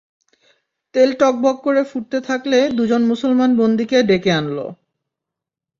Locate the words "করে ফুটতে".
1.63-2.17